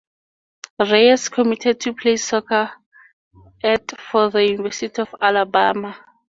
[0.79, 2.71] Reyes committed to play soccer
[3.63, 5.95] at for the University of Alabama.